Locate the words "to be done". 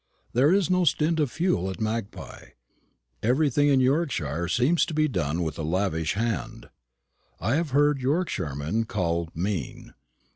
4.87-5.43